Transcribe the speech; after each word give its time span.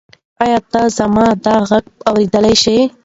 ایا 0.43 0.59
ته 0.71 0.81
زما 0.97 1.25
دا 1.45 1.55
غږ 1.69 1.85
اورېدلی 2.09 2.55
شې؟ 2.61 2.77